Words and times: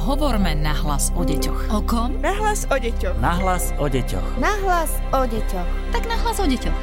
Hovorme 0.00 0.56
nahlas 0.56 1.12
o 1.12 1.20
deťoch. 1.20 1.76
O 1.76 1.84
kom? 1.84 2.16
Nahlas 2.24 2.64
o 2.72 2.76
deťoch. 2.80 3.20
Nahlas 3.20 3.76
o 3.76 3.84
deťoch. 3.84 4.40
Nahlas 4.40 4.96
o 5.12 5.28
deťoch. 5.28 5.68
Tak 5.92 6.08
nahlas 6.08 6.40
o 6.40 6.48
deťoch. 6.48 6.78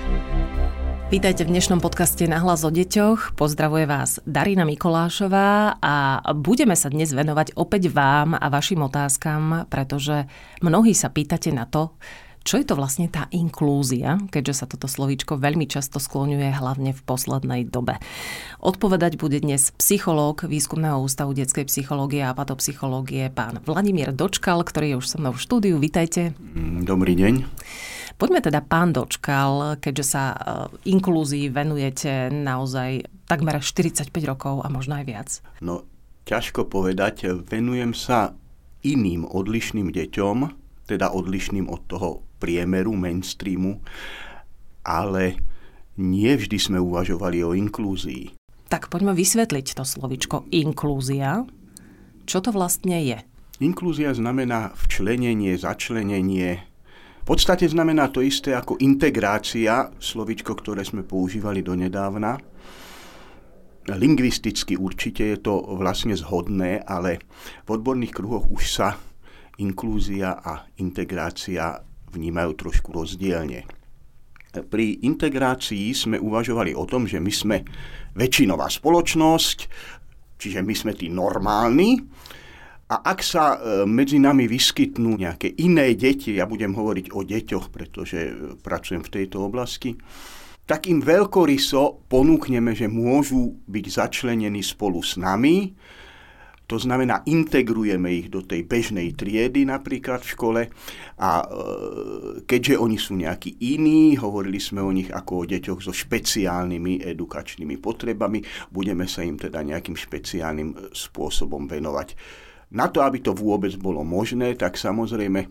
Vítajte 1.10 1.42
v 1.42 1.58
dnešnom 1.58 1.82
podcaste 1.82 2.30
Nahlas 2.30 2.62
o 2.62 2.70
deťoch. 2.70 3.34
Pozdravuje 3.34 3.90
vás 3.90 4.22
Darina 4.30 4.70
Mikolášová 4.70 5.82
a 5.82 6.22
budeme 6.38 6.78
sa 6.78 6.94
dnes 6.94 7.10
venovať 7.10 7.58
opäť 7.58 7.90
vám 7.90 8.38
a 8.38 8.54
vašim 8.54 8.86
otázkam, 8.86 9.66
pretože 9.66 10.30
mnohí 10.62 10.94
sa 10.94 11.10
pýtate 11.10 11.50
na 11.50 11.66
to, 11.66 11.98
čo 12.48 12.56
je 12.56 12.64
to 12.64 12.80
vlastne 12.80 13.12
tá 13.12 13.28
inklúzia, 13.36 14.24
keďže 14.32 14.64
sa 14.64 14.66
toto 14.72 14.88
slovíčko 14.88 15.36
veľmi 15.36 15.68
často 15.68 16.00
skloňuje 16.00 16.56
hlavne 16.56 16.96
v 16.96 17.02
poslednej 17.04 17.68
dobe? 17.68 18.00
Odpovedať 18.64 19.20
bude 19.20 19.44
dnes 19.44 19.76
psychológ 19.76 20.48
Výskumného 20.48 20.96
ústavu 21.04 21.36
detskej 21.36 21.68
psychológie 21.68 22.24
a 22.24 22.32
patopsychológie 22.32 23.28
pán 23.36 23.60
Vladimír 23.68 24.16
Dočkal, 24.16 24.64
ktorý 24.64 24.96
je 24.96 25.00
už 25.04 25.08
so 25.12 25.18
mnou 25.20 25.36
v 25.36 25.44
štúdiu. 25.44 25.76
Vítajte. 25.76 26.32
Mm, 26.40 26.88
dobrý 26.88 27.20
deň. 27.20 27.34
Poďme 28.16 28.40
teda, 28.40 28.64
pán 28.64 28.96
Dočkal, 28.96 29.84
keďže 29.84 30.06
sa 30.08 30.24
e, 30.32 30.36
inklúzii 30.88 31.52
venujete 31.52 32.32
naozaj 32.32 33.12
takmer 33.28 33.60
45 33.60 34.08
rokov 34.24 34.64
a 34.64 34.72
možno 34.72 34.96
aj 34.96 35.04
viac. 35.04 35.30
No, 35.60 35.84
ťažko 36.24 36.64
povedať. 36.72 37.28
Venujem 37.44 37.92
sa 37.92 38.40
iným 38.88 39.28
odlišným 39.28 39.92
deťom, 39.92 40.38
teda 40.88 41.12
odlišným 41.12 41.68
od 41.68 41.84
toho 41.92 42.27
priemeru, 42.38 42.94
mainstreamu, 42.94 43.82
ale 44.86 45.42
nie 45.98 46.32
vždy 46.38 46.58
sme 46.62 46.78
uvažovali 46.78 47.42
o 47.42 47.58
inklúzii. 47.58 48.38
Tak 48.68 48.92
poďme 48.92 49.16
vysvetliť 49.18 49.74
to 49.74 49.84
slovičko 49.84 50.46
inklúzia. 50.54 51.48
Čo 52.28 52.44
to 52.44 52.52
vlastne 52.52 53.00
je? 53.00 53.18
Inklúzia 53.64 54.14
znamená 54.14 54.76
včlenenie, 54.76 55.58
začlenenie. 55.58 56.62
V 57.24 57.26
podstate 57.26 57.66
znamená 57.66 58.12
to 58.12 58.22
isté 58.22 58.54
ako 58.54 58.78
integrácia, 58.80 59.90
slovičko, 59.98 60.54
ktoré 60.54 60.84
sme 60.86 61.02
používali 61.04 61.64
donedávna. 61.64 62.38
Lingvisticky 63.88 64.76
určite 64.76 65.24
je 65.36 65.38
to 65.40 65.64
vlastne 65.80 66.12
zhodné, 66.12 66.84
ale 66.84 67.24
v 67.64 67.70
odborných 67.72 68.12
kruhoch 68.12 68.52
už 68.52 68.64
sa 68.68 69.00
inklúzia 69.58 70.38
a 70.44 70.68
integrácia 70.78 71.87
vnímajú 72.18 72.52
trošku 72.58 72.90
rozdielne. 72.92 73.64
Pri 74.58 75.06
integrácii 75.06 75.94
sme 75.94 76.18
uvažovali 76.18 76.74
o 76.74 76.90
tom, 76.90 77.06
že 77.06 77.22
my 77.22 77.30
sme 77.30 77.58
väčšinová 78.18 78.66
spoločnosť, 78.74 79.58
čiže 80.42 80.66
my 80.66 80.74
sme 80.74 80.98
tí 80.98 81.14
normálni, 81.14 82.02
a 82.88 83.04
ak 83.04 83.20
sa 83.20 83.60
e, 83.60 83.84
medzi 83.84 84.16
nami 84.16 84.48
vyskytnú 84.48 85.20
nejaké 85.20 85.60
iné 85.60 85.92
deti, 85.92 86.40
ja 86.40 86.48
budem 86.48 86.72
hovoriť 86.72 87.12
o 87.12 87.20
deťoch, 87.20 87.68
pretože 87.68 88.20
e, 88.32 88.32
pracujem 88.64 89.04
v 89.04 89.12
tejto 89.12 89.44
oblasti, 89.44 90.00
tak 90.64 90.88
im 90.88 91.04
veľkoryso 91.04 92.08
ponúkneme, 92.08 92.72
že 92.72 92.88
môžu 92.88 93.60
byť 93.68 93.86
začlenení 93.92 94.64
spolu 94.64 95.04
s 95.04 95.20
nami, 95.20 95.76
to 96.68 96.76
znamená, 96.76 97.24
integrujeme 97.24 98.12
ich 98.12 98.28
do 98.28 98.44
tej 98.44 98.68
bežnej 98.68 99.16
triedy 99.16 99.64
napríklad 99.64 100.20
v 100.20 100.32
škole 100.36 100.62
a 101.16 101.30
e, 101.40 101.46
keďže 102.44 102.76
oni 102.76 103.00
sú 103.00 103.16
nejakí 103.16 103.56
iní, 103.64 104.20
hovorili 104.20 104.60
sme 104.60 104.84
o 104.84 104.92
nich 104.92 105.08
ako 105.08 105.32
o 105.32 105.48
deťoch 105.48 105.80
so 105.80 105.96
špeciálnymi 105.96 107.08
edukačnými 107.08 107.80
potrebami, 107.80 108.44
budeme 108.68 109.08
sa 109.08 109.24
im 109.24 109.40
teda 109.40 109.64
nejakým 109.64 109.96
špeciálnym 109.96 110.70
e, 110.76 110.78
spôsobom 110.92 111.72
venovať. 111.72 112.20
Na 112.76 112.92
to, 112.92 113.00
aby 113.00 113.24
to 113.24 113.32
vôbec 113.32 113.72
bolo 113.80 114.04
možné, 114.04 114.60
tak 114.60 114.76
samozrejme 114.76 115.48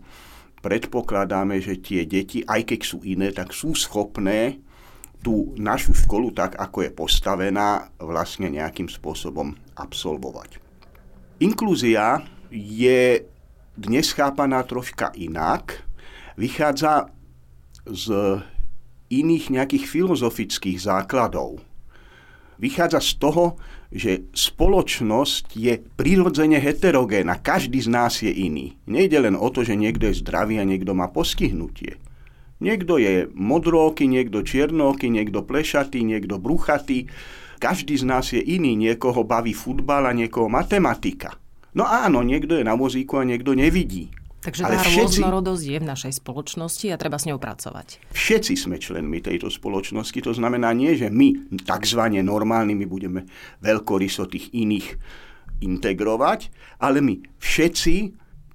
predpokladáme, 0.61 1.57
že 1.57 1.81
tie 1.81 2.05
deti, 2.05 2.45
aj 2.45 2.61
keď 2.61 2.79
sú 2.85 3.01
iné, 3.01 3.33
tak 3.33 3.57
sú 3.57 3.73
schopné 3.73 4.61
tú 5.25 5.57
našu 5.57 5.97
školu 5.97 6.29
tak, 6.29 6.61
ako 6.61 6.85
je 6.85 6.91
postavená, 6.93 7.89
vlastne 7.97 8.53
nejakým 8.53 8.85
spôsobom 8.85 9.57
absolvovať. 9.73 10.66
Inklúzia 11.37 12.25
je 12.49 13.21
dnes 13.77 14.09
chápaná 14.09 14.65
troška 14.65 15.13
inak. 15.13 15.85
Vychádza 16.33 17.13
z 17.85 18.41
iných 19.13 19.53
nejakých 19.53 19.85
filozofických 19.85 20.81
základov. 20.81 21.61
Vychádza 22.57 22.97
z 22.97 23.11
toho, 23.21 23.45
že 23.93 24.25
spoločnosť 24.33 25.53
je 25.53 25.77
prirodzene 25.77 26.57
heterogénna. 26.57 27.37
Každý 27.37 27.85
z 27.85 27.89
nás 27.93 28.17
je 28.25 28.33
iný. 28.33 28.73
Nejde 28.89 29.21
len 29.21 29.37
o 29.37 29.53
to, 29.53 29.61
že 29.61 29.77
niekto 29.77 30.09
je 30.09 30.17
zdravý 30.25 30.57
a 30.57 30.65
niekto 30.65 30.97
má 30.97 31.13
postihnutie. 31.13 32.01
Niekto 32.57 32.97
je 32.97 33.29
modróky, 33.37 34.09
niekto 34.09 34.41
čiernóky, 34.41 35.13
niekto 35.13 35.45
plešatý, 35.45 36.01
niekto 36.01 36.41
bruchatý 36.41 37.05
každý 37.57 37.97
z 37.97 38.05
nás 38.05 38.29
je 38.31 38.41
iný, 38.41 38.77
niekoho 38.77 39.25
baví 39.25 39.51
futbal 39.51 40.07
a 40.07 40.13
niekoho 40.13 40.47
matematika. 40.47 41.35
No 41.77 41.85
áno, 41.85 42.25
niekto 42.25 42.57
je 42.57 42.65
na 42.65 42.73
vozíku 42.73 43.21
a 43.21 43.27
niekto 43.27 43.53
nevidí. 43.53 44.09
Takže 44.37 44.63
Ale 44.63 44.79
tá 44.79 44.85
všetci, 44.85 45.19
rôznorodosť 45.19 45.65
je 45.65 45.77
v 45.81 45.85
našej 45.91 46.13
spoločnosti 46.23 46.87
a 46.93 46.95
treba 46.95 47.19
s 47.19 47.27
ňou 47.27 47.35
pracovať. 47.35 47.99
Všetci 48.15 48.53
sme 48.55 48.79
členmi 48.79 49.19
tejto 49.19 49.51
spoločnosti, 49.51 50.15
to 50.23 50.31
znamená 50.31 50.71
nie, 50.71 50.95
že 50.95 51.11
my 51.11 51.57
takzvané 51.67 52.23
normálnymi 52.23 52.85
budeme 52.87 53.27
veľkoryso 53.59 54.29
tých 54.31 54.53
iných 54.55 54.87
integrovať, 55.65 56.53
ale 56.79 57.01
my 57.03 57.17
všetci 57.41 57.95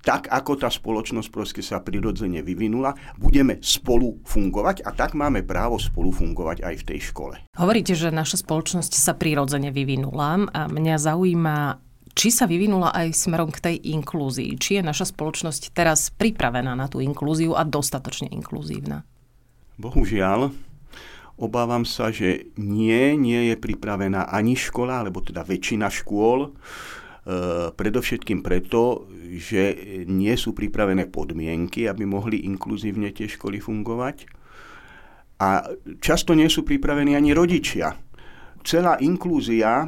tak 0.02 0.26
ako 0.28 0.58
tá 0.58 0.68
spoločnosť 0.68 1.28
proste 1.30 1.62
sa 1.62 1.78
prirodzene 1.78 2.42
vyvinula, 2.42 2.98
budeme 3.16 3.62
spolu 3.62 4.18
fungovať 4.26 4.82
a 4.82 4.90
tak 4.90 5.14
máme 5.14 5.46
právo 5.46 5.78
spolu 5.78 6.10
fungovať 6.10 6.66
aj 6.66 6.74
v 6.82 6.86
tej 6.90 7.00
škole. 7.14 7.34
Hovoríte, 7.54 7.94
že 7.94 8.10
naša 8.10 8.42
spoločnosť 8.42 8.92
sa 8.98 9.14
prirodzene 9.14 9.70
vyvinula 9.70 10.50
a 10.50 10.60
mňa 10.66 10.96
zaujíma, 10.98 11.56
či 12.12 12.28
sa 12.34 12.50
vyvinula 12.50 12.90
aj 12.92 13.14
smerom 13.14 13.54
k 13.54 13.62
tej 13.62 13.76
inklúzii. 13.94 14.58
Či 14.58 14.82
je 14.82 14.82
naša 14.82 15.14
spoločnosť 15.14 15.70
teraz 15.72 16.10
pripravená 16.12 16.74
na 16.74 16.90
tú 16.90 16.98
inklúziu 16.98 17.54
a 17.54 17.62
dostatočne 17.62 18.28
inkluzívna? 18.28 19.06
Bohužiaľ, 19.80 20.52
obávam 21.40 21.86
sa, 21.88 22.12
že 22.12 22.52
nie, 22.58 23.16
nie 23.16 23.54
je 23.54 23.56
pripravená 23.56 24.28
ani 24.28 24.58
škola, 24.58 25.06
alebo 25.06 25.24
teda 25.24 25.46
väčšina 25.46 25.88
škôl. 25.88 26.52
E, 27.22 27.70
predovšetkým 27.70 28.42
preto, 28.42 29.06
že 29.38 29.78
nie 30.10 30.34
sú 30.34 30.50
pripravené 30.58 31.06
podmienky, 31.06 31.86
aby 31.86 32.02
mohli 32.02 32.42
inkluzívne 32.50 33.14
tie 33.14 33.30
školy 33.30 33.62
fungovať. 33.62 34.26
A 35.38 35.62
často 36.02 36.34
nie 36.34 36.50
sú 36.50 36.66
pripravení 36.66 37.14
ani 37.14 37.30
rodičia. 37.30 37.94
Celá 38.66 38.98
inklúzia 38.98 39.86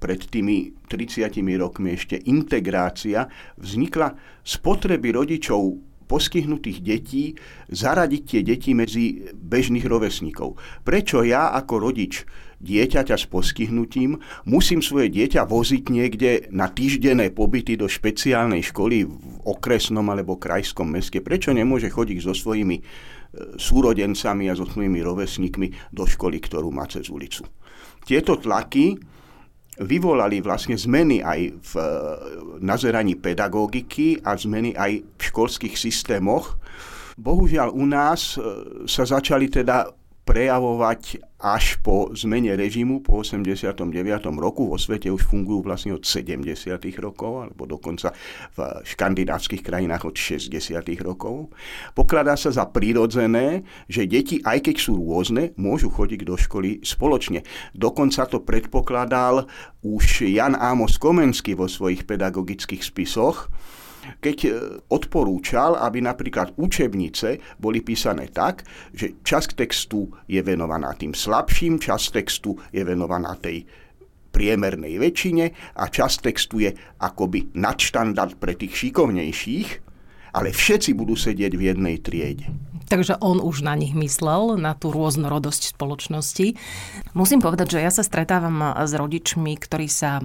pred 0.00 0.20
tými 0.32 0.72
30 0.88 1.28
rokmi 1.60 1.92
ešte 1.92 2.16
integrácia 2.24 3.28
vznikla 3.60 4.16
z 4.40 4.54
potreby 4.64 5.12
rodičov 5.12 5.91
postihnutých 6.12 6.78
detí 6.84 7.32
zaradiť 7.72 8.22
tie 8.28 8.40
deti 8.44 8.76
medzi 8.76 9.32
bežných 9.32 9.88
rovesníkov. 9.88 10.60
Prečo 10.84 11.24
ja 11.24 11.56
ako 11.56 11.88
rodič 11.88 12.28
dieťaťa 12.60 13.16
s 13.16 13.26
postihnutím 13.32 14.20
musím 14.44 14.84
svoje 14.84 15.08
dieťa 15.08 15.48
voziť 15.48 15.84
niekde 15.88 16.30
na 16.52 16.68
týždenné 16.68 17.32
pobyty 17.32 17.80
do 17.80 17.88
špeciálnej 17.88 18.60
školy 18.60 19.08
v 19.08 19.14
okresnom 19.48 20.04
alebo 20.12 20.36
krajskom 20.36 20.92
meste? 20.92 21.24
Prečo 21.24 21.56
nemôže 21.56 21.88
chodiť 21.88 22.18
so 22.20 22.36
svojimi 22.36 22.76
e, 22.76 22.82
súrodencami 23.56 24.52
a 24.52 24.54
so 24.54 24.68
svojimi 24.68 25.00
rovesníkmi 25.00 25.96
do 25.96 26.04
školy, 26.04 26.38
ktorú 26.38 26.68
má 26.68 26.84
cez 26.86 27.08
ulicu? 27.08 27.42
Tieto 28.04 28.36
tlaky 28.36 29.00
vyvolali 29.82 30.40
vlastne 30.42 30.78
zmeny 30.78 31.20
aj 31.22 31.40
v 31.58 31.72
e, 31.78 31.84
nazeraní 32.62 33.18
pedagogiky 33.18 34.22
a 34.22 34.38
zmeny 34.38 34.74
aj 34.74 35.02
v 35.02 35.22
školských 35.22 35.74
systémoch. 35.74 36.58
Bohužiaľ 37.18 37.74
u 37.74 37.84
nás 37.86 38.34
e, 38.34 38.42
sa 38.88 39.04
začali 39.04 39.50
teda 39.52 40.01
prejavovať 40.22 41.18
až 41.42 41.82
po 41.82 42.14
zmene 42.14 42.54
režimu 42.54 43.02
po 43.02 43.26
89. 43.26 43.82
roku. 44.38 44.70
Vo 44.70 44.78
svete 44.78 45.10
už 45.10 45.26
fungujú 45.26 45.66
vlastne 45.66 45.90
od 45.90 46.06
70. 46.06 46.46
rokov, 47.02 47.50
alebo 47.50 47.66
dokonca 47.66 48.14
v 48.54 48.58
škandinávskych 48.86 49.66
krajinách 49.66 50.06
od 50.06 50.14
60. 50.14 50.54
rokov. 51.02 51.50
Pokladá 51.98 52.38
sa 52.38 52.54
za 52.54 52.70
prirodzené, 52.70 53.66
že 53.90 54.06
deti, 54.06 54.38
aj 54.46 54.70
keď 54.70 54.76
sú 54.78 54.94
rôzne, 55.02 55.50
môžu 55.58 55.90
chodiť 55.90 56.20
do 56.22 56.38
školy 56.38 56.78
spoločne. 56.86 57.42
Dokonca 57.74 58.30
to 58.30 58.38
predpokladal 58.38 59.50
už 59.82 60.30
Jan 60.30 60.54
Amos 60.54 61.02
Komenský 61.02 61.58
vo 61.58 61.66
svojich 61.66 62.06
pedagogických 62.06 62.86
spisoch, 62.86 63.50
keď 64.20 64.36
e, 64.44 64.50
odporúčal, 64.90 65.78
aby 65.78 66.02
napríklad 66.02 66.54
učebnice 66.58 67.58
boli 67.58 67.80
písané 67.80 68.30
tak, 68.30 68.66
že 68.92 69.18
časť 69.22 69.58
textu 69.58 70.10
je 70.26 70.40
venovaná 70.42 70.94
tým 70.94 71.14
slabším, 71.14 71.78
časť 71.78 72.06
textu 72.12 72.58
je 72.74 72.82
venovaná 72.82 73.38
tej 73.38 73.64
priemernej 74.32 74.96
väčšine 74.96 75.44
a 75.76 75.84
čas 75.92 76.16
textu 76.18 76.64
je 76.64 76.72
akoby 77.04 77.52
nadštandard 77.52 78.40
pre 78.40 78.56
tých 78.56 78.72
šikovnejších, 78.72 79.68
ale 80.32 80.48
všetci 80.50 80.96
budú 80.96 81.12
sedieť 81.12 81.52
v 81.52 81.62
jednej 81.68 81.96
triede. 82.00 82.48
Takže 82.88 83.20
on 83.24 83.40
už 83.40 83.64
na 83.64 83.72
nich 83.76 83.96
myslel, 83.96 84.60
na 84.60 84.76
tú 84.76 84.92
rôznorodosť 84.92 85.76
spoločnosti. 85.76 86.56
Musím 87.16 87.40
povedať, 87.40 87.76
že 87.76 87.84
ja 87.84 87.92
sa 87.92 88.04
stretávam 88.04 88.60
s 88.60 88.92
rodičmi, 88.92 89.56
ktorí 89.56 89.88
sa 89.88 90.20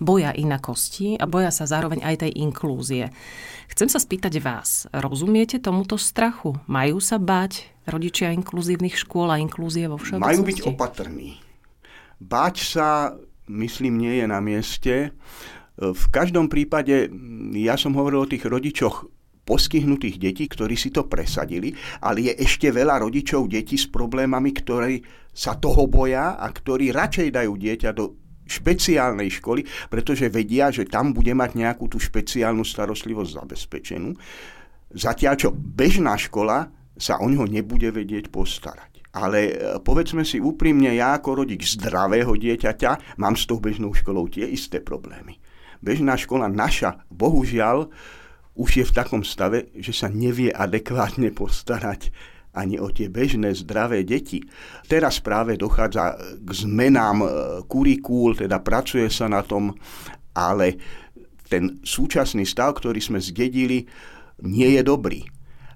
boja 0.00 0.32
inakosti 0.32 1.20
a 1.20 1.28
boja 1.28 1.52
sa 1.52 1.68
zároveň 1.68 2.00
aj 2.00 2.26
tej 2.26 2.32
inklúzie. 2.40 3.12
Chcem 3.70 3.86
sa 3.86 4.00
spýtať 4.02 4.40
vás, 4.42 4.90
rozumiete 4.90 5.62
tomuto 5.62 5.94
strachu? 6.00 6.58
Majú 6.66 6.98
sa 6.98 7.20
báť 7.22 7.70
rodičia 7.86 8.34
inkluzívnych 8.34 8.96
škôl 8.96 9.30
a 9.30 9.38
inklúzie 9.38 9.86
vo 9.86 10.00
všeobecnosti? 10.00 10.26
Majú 10.26 10.42
byť 10.42 10.58
opatrní. 10.74 11.30
Báť 12.18 12.56
sa, 12.64 13.14
myslím, 13.46 14.00
nie 14.00 14.18
je 14.18 14.26
na 14.26 14.40
mieste. 14.42 15.14
V 15.80 16.04
každom 16.12 16.50
prípade, 16.50 17.08
ja 17.56 17.78
som 17.78 17.94
hovoril 17.96 18.26
o 18.26 18.30
tých 18.30 18.44
rodičoch 18.44 19.08
postihnutých 19.40 20.20
detí, 20.20 20.44
ktorí 20.46 20.76
si 20.76 20.92
to 20.92 21.08
presadili, 21.08 21.72
ale 22.04 22.30
je 22.30 22.32
ešte 22.44 22.70
veľa 22.70 23.02
rodičov 23.02 23.48
detí 23.48 23.80
s 23.80 23.88
problémami, 23.88 24.52
ktorí 24.52 25.00
sa 25.32 25.56
toho 25.56 25.88
boja 25.88 26.36
a 26.36 26.46
ktorí 26.50 26.92
radšej 26.92 27.28
dajú 27.34 27.52
dieťa 27.56 27.90
do 27.96 28.14
špeciálnej 28.50 29.30
školy, 29.30 29.62
pretože 29.86 30.26
vedia, 30.26 30.74
že 30.74 30.90
tam 30.90 31.14
bude 31.14 31.30
mať 31.30 31.54
nejakú 31.54 31.86
tú 31.86 32.02
špeciálnu 32.02 32.66
starostlivosť 32.66 33.30
zabezpečenú. 33.38 34.10
Zatiaľ, 34.90 35.34
čo 35.38 35.48
bežná 35.54 36.18
škola 36.18 36.66
sa 36.98 37.22
o 37.22 37.30
ňo 37.30 37.46
nebude 37.46 37.94
vedieť 37.94 38.28
postarať. 38.28 38.90
Ale 39.10 39.38
e, 39.50 39.52
povedzme 39.82 40.22
si 40.22 40.42
úprimne, 40.42 40.94
ja 40.94 41.18
ako 41.18 41.42
rodič 41.42 41.78
zdravého 41.78 42.30
dieťaťa 42.34 43.18
mám 43.18 43.34
s 43.34 43.46
tou 43.46 43.62
bežnou 43.62 43.94
školou 43.94 44.26
tie 44.30 44.46
isté 44.46 44.82
problémy. 44.82 45.38
Bežná 45.80 46.14
škola 46.14 46.46
naša, 46.46 47.06
bohužiaľ, 47.08 47.88
už 48.54 48.70
je 48.82 48.84
v 48.84 48.92
takom 48.94 49.24
stave, 49.24 49.72
že 49.78 49.94
sa 49.96 50.12
nevie 50.12 50.52
adekvátne 50.52 51.32
postarať 51.32 52.12
ani 52.54 52.82
o 52.82 52.90
tie 52.90 53.06
bežné 53.06 53.54
zdravé 53.54 54.02
deti. 54.02 54.42
Teraz 54.90 55.22
práve 55.22 55.54
dochádza 55.54 56.18
k 56.42 56.50
zmenám 56.50 57.18
e, 57.22 57.28
kurikúl, 57.70 58.34
teda 58.34 58.58
pracuje 58.58 59.06
sa 59.06 59.30
na 59.30 59.46
tom, 59.46 59.70
ale 60.34 60.74
ten 61.46 61.82
súčasný 61.82 62.46
stav, 62.46 62.78
ktorý 62.78 62.98
sme 62.98 63.18
zdedili, 63.22 63.86
nie 64.46 64.68
je 64.78 64.82
dobrý. 64.82 65.26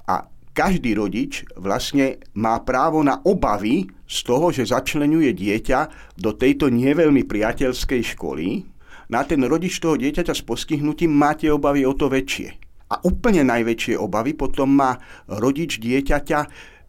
A 0.06 0.26
každý 0.54 0.94
rodič 0.94 1.42
vlastne 1.58 2.22
má 2.38 2.62
právo 2.62 3.02
na 3.02 3.18
obavy 3.26 3.90
z 4.06 4.18
toho, 4.22 4.54
že 4.54 4.70
začlenuje 4.70 5.34
dieťa 5.34 6.14
do 6.14 6.30
tejto 6.34 6.70
neveľmi 6.70 7.26
priateľskej 7.26 8.14
školy. 8.14 8.62
Na 9.10 9.26
ten 9.26 9.42
rodič 9.42 9.82
toho 9.82 9.98
dieťaťa 9.98 10.30
s 10.30 10.46
postihnutím 10.46 11.10
máte 11.10 11.50
obavy 11.50 11.82
o 11.82 11.92
to 11.92 12.06
väčšie. 12.06 12.63
A 12.94 13.02
úplne 13.02 13.42
najväčšie 13.42 13.98
obavy 13.98 14.38
potom 14.38 14.70
má 14.70 15.02
rodič 15.26 15.82
dieťaťa 15.82 16.40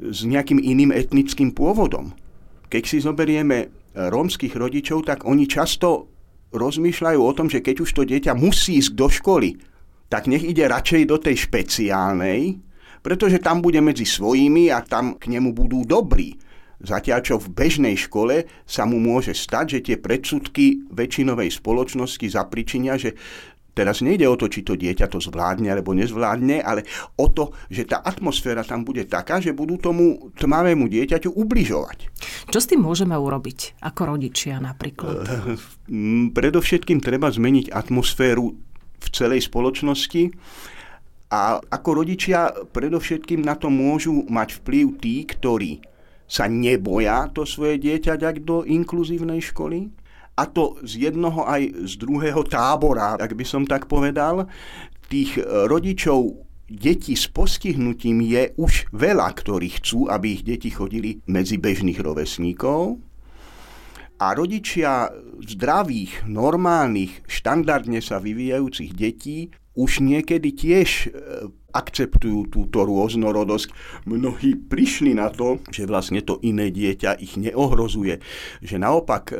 s 0.05 0.19
nejakým 0.21 0.61
iným 0.61 0.93
etnickým 0.93 1.49
pôvodom. 1.49 2.13
Keď 2.69 2.83
si 2.85 3.01
zoberieme 3.01 3.73
rómskych 3.97 4.53
rodičov, 4.53 5.09
tak 5.09 5.25
oni 5.25 5.49
často 5.49 6.13
rozmýšľajú 6.53 7.19
o 7.19 7.33
tom, 7.33 7.49
že 7.49 7.65
keď 7.65 7.75
už 7.81 7.89
to 7.89 8.03
dieťa 8.05 8.37
musí 8.37 8.77
ísť 8.77 8.93
do 8.93 9.07
školy, 9.09 9.57
tak 10.13 10.29
nech 10.29 10.45
ide 10.45 10.69
radšej 10.69 11.09
do 11.09 11.17
tej 11.17 11.49
špeciálnej, 11.49 12.61
pretože 13.01 13.41
tam 13.41 13.65
bude 13.65 13.81
medzi 13.81 14.05
svojimi 14.05 14.69
a 14.69 14.85
tam 14.85 15.17
k 15.17 15.33
nemu 15.33 15.57
budú 15.57 15.81
dobrí. 15.81 16.37
Zatiaľ 16.85 17.19
čo 17.23 17.35
v 17.39 17.49
bežnej 17.55 17.95
škole 17.97 18.45
sa 18.67 18.83
mu 18.85 19.01
môže 19.01 19.33
stať, 19.33 19.79
že 19.79 19.83
tie 19.89 19.97
predsudky 19.97 20.85
väčšinovej 20.91 21.49
spoločnosti 21.57 22.27
zapričinia, 22.29 22.99
že 22.99 23.15
Teraz 23.75 23.99
nejde 23.99 24.23
o 24.23 24.39
to, 24.39 24.47
či 24.47 24.63
to 24.63 24.79
dieťa 24.79 25.11
to 25.11 25.19
zvládne 25.19 25.67
alebo 25.67 25.91
nezvládne, 25.91 26.63
ale 26.63 26.87
o 27.19 27.27
to, 27.27 27.51
že 27.67 27.83
tá 27.83 27.99
atmosféra 27.99 28.63
tam 28.63 28.87
bude 28.87 29.03
taká, 29.03 29.43
že 29.43 29.51
budú 29.51 29.75
tomu 29.75 30.31
tmavému 30.39 30.87
dieťaťu 30.87 31.35
ubližovať. 31.35 31.97
Čo 32.47 32.59
s 32.63 32.71
tým 32.71 32.87
môžeme 32.87 33.19
urobiť 33.19 33.83
ako 33.83 34.15
rodičia 34.15 34.63
napríklad? 34.63 35.27
Predovšetkým 36.31 37.03
treba 37.03 37.27
zmeniť 37.27 37.75
atmosféru 37.75 38.55
v 38.95 39.07
celej 39.11 39.51
spoločnosti 39.51 40.31
a 41.35 41.59
ako 41.59 41.89
rodičia 41.99 42.55
predovšetkým 42.71 43.43
na 43.43 43.59
to 43.59 43.67
môžu 43.67 44.23
mať 44.31 44.63
vplyv 44.63 44.85
tí, 45.03 45.27
ktorí 45.27 45.83
sa 46.25 46.47
neboja 46.47 47.27
to 47.35 47.43
svoje 47.43 47.75
dieťa 47.77 48.15
dať 48.17 48.35
do 48.41 48.63
inkluzívnej 48.63 49.43
školy, 49.43 49.91
a 50.35 50.43
to 50.51 50.75
z 50.83 51.07
jednoho 51.07 51.47
aj 51.47 51.87
z 51.87 51.93
druhého 51.95 52.43
tábora, 52.43 53.15
ak 53.15 53.31
by 53.31 53.45
som 53.47 53.63
tak 53.63 53.87
povedal. 53.87 54.51
Tých 55.07 55.39
e, 55.39 55.43
rodičov 55.43 56.43
detí 56.67 57.15
s 57.15 57.31
postihnutím 57.31 58.19
je 58.25 58.51
už 58.59 58.91
veľa, 58.91 59.31
ktorí 59.31 59.79
chcú, 59.79 60.11
aby 60.11 60.35
ich 60.35 60.43
deti 60.43 60.73
chodili 60.73 61.23
medzi 61.31 61.55
bežných 61.55 61.99
rovesníkov. 62.03 62.99
A 64.15 64.31
rodičia 64.31 65.11
zdravých, 65.43 66.27
normálnych, 66.27 67.27
štandardne 67.27 67.99
sa 67.99 68.19
vyvíjajúcich 68.23 68.91
detí 68.95 69.51
už 69.75 69.99
niekedy 69.99 70.55
tiež 70.55 70.89
e, 70.89 71.09
akceptujú 71.75 72.47
túto 72.47 72.87
rôznorodosť. 72.87 73.69
Mnohí 74.07 74.55
prišli 74.55 75.11
na 75.11 75.27
to, 75.27 75.59
že 75.67 75.83
vlastne 75.83 76.23
to 76.23 76.39
iné 76.39 76.71
dieťa 76.71 77.19
ich 77.19 77.35
neohrozuje. 77.35 78.23
Že 78.63 78.75
naopak 78.79 79.23
e, 79.31 79.37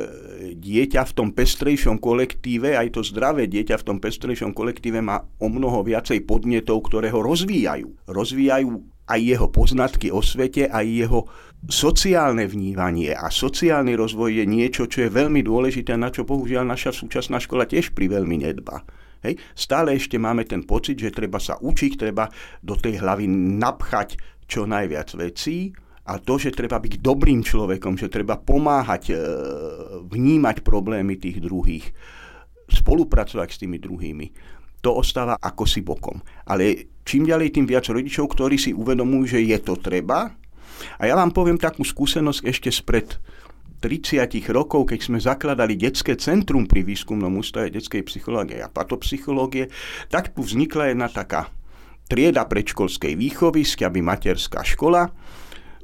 dieťa 0.52 1.02
v 1.08 1.12
tom 1.16 1.28
pestrejšom 1.32 1.96
kolektíve, 1.96 2.76
aj 2.76 2.92
to 2.92 3.00
zdravé 3.00 3.48
dieťa 3.48 3.80
v 3.80 3.86
tom 3.88 3.98
pestrejšom 3.98 4.52
kolektíve 4.52 5.00
má 5.00 5.24
o 5.40 5.48
mnoho 5.48 5.80
viacej 5.80 6.28
podnetov, 6.28 6.84
ktoré 6.92 7.08
ho 7.08 7.24
rozvíjajú. 7.24 7.88
Rozvíjajú 8.04 8.95
aj 9.06 9.20
jeho 9.22 9.46
poznatky 9.50 10.10
o 10.10 10.18
svete, 10.22 10.66
aj 10.66 10.86
jeho 10.86 11.20
sociálne 11.66 12.46
vnívanie 12.46 13.14
a 13.14 13.30
sociálny 13.32 13.96
rozvoj 13.98 14.42
je 14.42 14.44
niečo, 14.46 14.86
čo 14.86 15.06
je 15.06 15.10
veľmi 15.10 15.42
dôležité, 15.42 15.98
na 15.98 16.10
čo 16.10 16.22
bohužiaľ 16.22 16.66
naša 16.66 16.94
súčasná 16.94 17.42
škola 17.42 17.66
tiež 17.66 17.94
pri 17.94 18.12
veľmi 18.12 18.42
nedba. 18.42 18.86
Hej? 19.26 19.40
Stále 19.56 19.98
ešte 19.98 20.20
máme 20.20 20.46
ten 20.46 20.62
pocit, 20.62 21.00
že 21.00 21.14
treba 21.14 21.42
sa 21.42 21.58
učiť, 21.58 21.92
treba 21.98 22.30
do 22.62 22.78
tej 22.78 23.02
hlavy 23.02 23.26
napchať 23.58 24.18
čo 24.46 24.62
najviac 24.68 25.10
vecí 25.18 25.74
a 26.06 26.22
to, 26.22 26.38
že 26.38 26.54
treba 26.54 26.78
byť 26.78 27.02
dobrým 27.02 27.42
človekom, 27.42 27.98
že 27.98 28.06
treba 28.06 28.38
pomáhať, 28.38 29.10
e, 29.10 29.14
vnímať 30.06 30.62
problémy 30.62 31.18
tých 31.18 31.42
druhých, 31.42 31.90
spolupracovať 32.70 33.48
s 33.50 33.60
tými 33.62 33.82
druhými, 33.82 34.26
to 34.78 34.94
ostáva 34.94 35.34
ako 35.42 35.66
si 35.66 35.82
bokom. 35.82 36.22
Ale 36.46 36.94
čím 37.06 37.22
ďalej, 37.24 37.54
tým 37.54 37.66
viac 37.70 37.86
rodičov, 37.86 38.34
ktorí 38.34 38.58
si 38.58 38.74
uvedomujú, 38.74 39.38
že 39.38 39.46
je 39.46 39.58
to 39.62 39.78
treba. 39.78 40.34
A 40.98 41.02
ja 41.08 41.14
vám 41.14 41.32
poviem 41.32 41.56
takú 41.56 41.86
skúsenosť 41.86 42.40
ešte 42.44 42.68
spred 42.74 43.16
30 43.80 44.26
rokov, 44.50 44.90
keď 44.90 45.00
sme 45.00 45.18
zakladali 45.22 45.78
detské 45.78 46.18
centrum 46.18 46.66
pri 46.66 46.82
výskumnom 46.82 47.30
ústave 47.38 47.70
detskej 47.70 48.02
psychológie 48.10 48.58
a 48.58 48.72
patopsychológie, 48.72 49.70
tak 50.10 50.34
tu 50.34 50.42
vznikla 50.42 50.90
jedna 50.90 51.06
taká 51.06 51.48
trieda 52.10 52.44
predškolskej 52.50 53.14
výchovy, 53.14 53.62
aby 53.62 54.00
materská 54.02 54.66
škola, 54.66 55.06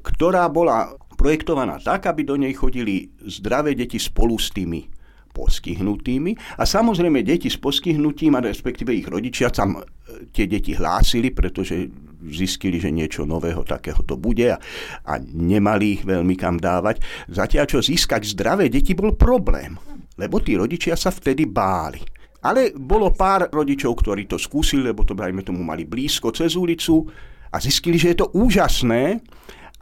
ktorá 0.03 0.51
bola 0.51 0.99
projektovaná 1.15 1.79
tak, 1.79 2.11
aby 2.11 2.27
do 2.27 2.35
nej 2.35 2.51
chodili 2.57 3.15
zdravé 3.23 3.79
deti 3.79 4.01
spolu 4.01 4.35
s 4.41 4.51
tými 4.51 5.02
postihnutými. 5.33 6.61
A 6.61 6.69
samozrejme 6.69 7.25
deti 7.25 7.49
s 7.49 7.57
postihnutím, 7.57 8.37
a 8.37 8.45
respektíve 8.45 8.93
ich 8.93 9.09
rodičia 9.09 9.49
tam 9.49 9.81
e, 9.81 9.83
tie 10.31 10.45
deti 10.45 10.77
hlásili, 10.77 11.33
pretože 11.33 11.89
zistili, 12.29 12.79
že 12.79 12.95
niečo 12.95 13.27
nového 13.27 13.67
takého 13.67 14.05
to 14.07 14.15
bude 14.15 14.47
a, 14.47 14.61
a 15.09 15.13
nemali 15.19 15.99
ich 15.99 16.03
veľmi 16.07 16.39
kam 16.39 16.61
dávať. 16.61 17.03
Zatiaľ, 17.33 17.65
čo 17.67 17.79
získať 17.83 18.37
zdravé 18.37 18.71
deti 18.71 18.95
bol 18.95 19.19
problém, 19.19 19.75
lebo 20.21 20.39
tí 20.39 20.55
rodičia 20.55 20.95
sa 20.95 21.11
vtedy 21.11 21.51
báli. 21.51 21.99
Ale 22.43 22.75
bolo 22.75 23.15
pár 23.15 23.47
rodičov, 23.55 24.03
ktorí 24.03 24.27
to 24.27 24.35
skúsili, 24.35 24.91
lebo 24.91 25.07
to 25.07 25.15
dajme 25.15 25.47
tomu 25.47 25.63
mali 25.63 25.87
blízko 25.87 26.35
cez 26.35 26.59
ulicu 26.59 27.07
a 27.55 27.57
zistili, 27.63 27.99
že 27.99 28.15
je 28.15 28.27
to 28.27 28.35
úžasné. 28.35 29.23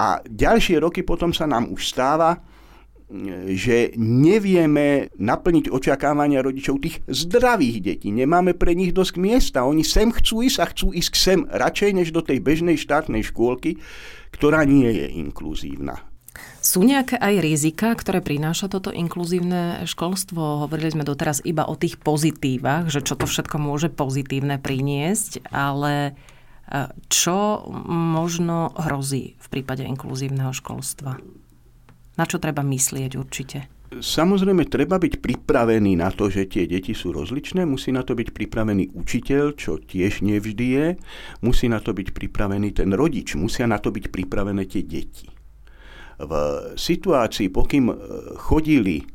A 0.01 0.21
ďalšie 0.25 0.81
roky 0.81 1.05
potom 1.05 1.33
sa 1.33 1.45
nám 1.45 1.73
už 1.73 1.93
stáva, 1.93 2.37
že 3.51 3.91
nevieme 3.99 5.11
naplniť 5.19 5.67
očakávania 5.75 6.47
rodičov 6.47 6.79
tých 6.79 7.03
zdravých 7.11 7.79
detí. 7.83 8.09
Nemáme 8.15 8.55
pre 8.55 8.79
nich 8.79 8.95
dosť 8.95 9.15
miesta. 9.19 9.67
Oni 9.67 9.83
sem 9.83 10.15
chcú 10.15 10.47
ísť 10.47 10.59
a 10.63 10.67
chcú 10.71 10.95
ísť 10.95 11.13
sem 11.19 11.41
radšej 11.51 11.91
než 11.91 12.09
do 12.15 12.23
tej 12.23 12.39
bežnej 12.39 12.79
štátnej 12.79 13.27
škôlky, 13.27 13.83
ktorá 14.31 14.63
nie 14.63 14.87
je 14.87 15.07
inkluzívna. 15.19 16.07
Sú 16.63 16.87
nejaké 16.87 17.19
aj 17.19 17.43
rizika, 17.43 17.91
ktoré 17.97 18.23
prináša 18.23 18.71
toto 18.71 18.95
inkluzívne 18.95 19.83
školstvo? 19.89 20.69
Hovorili 20.69 20.95
sme 20.95 21.09
doteraz 21.09 21.43
iba 21.43 21.67
o 21.67 21.75
tých 21.75 21.99
pozitívach, 21.99 22.87
že 22.87 23.03
čo 23.03 23.19
to 23.19 23.27
všetko 23.27 23.59
môže 23.59 23.91
pozitívne 23.91 24.63
priniesť, 24.63 25.51
ale 25.51 25.95
e, 26.07 26.13
čo 27.11 27.67
možno 27.91 28.71
hrozí 28.79 29.35
v 29.43 29.47
prípade 29.51 29.83
inkluzívneho 29.83 30.55
školstva? 30.55 31.19
Na 32.21 32.29
čo 32.29 32.37
treba 32.37 32.61
myslieť 32.61 33.17
určite? 33.17 33.59
Samozrejme, 33.91 34.69
treba 34.69 35.01
byť 35.01 35.25
pripravený 35.25 35.97
na 35.97 36.13
to, 36.13 36.29
že 36.29 36.53
tie 36.53 36.69
deti 36.69 36.93
sú 36.93 37.17
rozličné, 37.17 37.65
musí 37.65 37.97
na 37.97 38.05
to 38.05 38.13
byť 38.13 38.29
pripravený 38.37 38.93
učiteľ, 38.93 39.57
čo 39.57 39.81
tiež 39.81 40.21
nevždy 40.21 40.67
je, 40.77 40.87
musí 41.41 41.67
na 41.73 41.81
to 41.81 41.97
byť 41.97 42.13
pripravený 42.13 42.77
ten 42.77 42.93
rodič, 42.93 43.35
musia 43.41 43.65
na 43.65 43.81
to 43.81 43.89
byť 43.89 44.13
pripravené 44.13 44.69
tie 44.69 44.85
deti. 44.85 45.33
V 46.21 46.33
situácii, 46.77 47.49
pokým 47.49 47.89
e, 47.89 47.95
chodili 48.37 49.09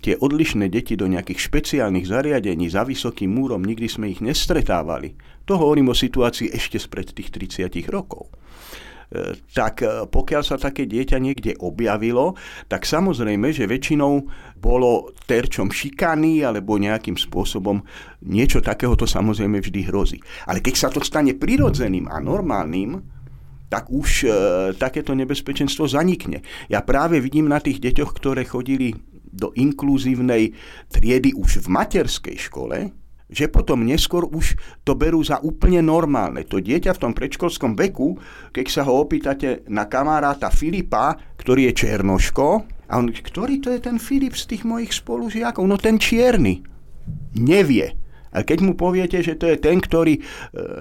tie 0.00 0.14
odlišné 0.14 0.70
deti 0.70 0.94
do 0.94 1.10
nejakých 1.10 1.42
špeciálnych 1.42 2.06
zariadení 2.06 2.70
za 2.70 2.86
vysokým 2.86 3.34
múrom, 3.34 3.66
nikdy 3.66 3.90
sme 3.90 4.08
ich 4.08 4.22
nestretávali. 4.22 5.18
To 5.50 5.58
hovorím 5.58 5.90
o 5.90 5.98
situácii 5.98 6.54
ešte 6.54 6.78
spred 6.78 7.12
tých 7.12 7.34
30 7.34 7.90
rokov 7.90 8.30
tak 9.50 9.82
e, 9.82 10.06
pokiaľ 10.06 10.42
sa 10.46 10.56
také 10.56 10.86
dieťa 10.86 11.18
niekde 11.18 11.58
objavilo, 11.58 12.38
tak 12.70 12.86
samozrejme, 12.86 13.50
že 13.50 13.66
väčšinou 13.66 14.12
bolo 14.62 15.10
terčom 15.26 15.74
šikany 15.74 16.46
alebo 16.46 16.78
nejakým 16.78 17.18
spôsobom 17.18 17.82
niečo 18.22 18.62
takého 18.62 18.94
to 18.94 19.10
samozrejme 19.10 19.58
vždy 19.58 19.90
hrozí. 19.90 20.18
Ale 20.46 20.62
keď 20.62 20.74
sa 20.78 20.88
to 20.94 21.02
stane 21.02 21.34
prirodzeným 21.34 22.06
a 22.06 22.22
normálnym, 22.22 23.02
tak 23.70 23.90
už 23.90 24.26
e, 24.26 24.28
takéto 24.78 25.14
nebezpečenstvo 25.14 25.86
zanikne. 25.90 26.42
Ja 26.70 26.82
práve 26.82 27.18
vidím 27.18 27.50
na 27.50 27.58
tých 27.58 27.82
deťoch, 27.82 28.10
ktoré 28.14 28.42
chodili 28.46 28.94
do 29.30 29.54
inkluzívnej 29.54 30.54
triedy 30.90 31.34
už 31.38 31.62
v 31.62 31.68
materskej 31.70 32.36
škole, 32.50 32.90
že 33.30 33.46
potom 33.46 33.86
neskôr 33.86 34.26
už 34.26 34.58
to 34.82 34.98
berú 34.98 35.22
za 35.22 35.38
úplne 35.40 35.80
normálne. 35.80 36.42
To 36.50 36.58
dieťa 36.58 36.92
v 36.98 37.02
tom 37.08 37.12
predškolskom 37.14 37.78
veku, 37.78 38.18
keď 38.50 38.66
sa 38.68 38.82
ho 38.84 39.06
opýtate 39.06 39.62
na 39.70 39.86
kamaráta 39.86 40.50
Filipa, 40.50 41.14
ktorý 41.38 41.70
je 41.70 41.86
Černoško, 41.86 42.48
a 42.90 42.98
on, 42.98 43.06
ktorý 43.14 43.62
to 43.62 43.70
je 43.70 43.80
ten 43.86 44.02
Filip 44.02 44.34
z 44.34 44.50
tých 44.50 44.66
mojich 44.66 44.90
spolužiakov? 44.90 45.62
No 45.62 45.78
ten 45.78 46.02
čierny. 46.02 46.66
Nevie. 47.38 47.94
A 48.34 48.42
keď 48.42 48.58
mu 48.66 48.74
poviete, 48.74 49.22
že 49.22 49.38
to 49.38 49.46
je 49.46 49.58
ten, 49.58 49.78
ktorý 49.78 50.18
e, 50.18 50.22